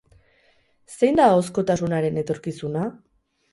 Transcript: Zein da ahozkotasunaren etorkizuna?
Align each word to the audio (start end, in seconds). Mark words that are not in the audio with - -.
Zein 0.93 1.19
da 1.19 1.27
ahozkotasunaren 1.35 2.19
etorkizuna? 2.25 2.91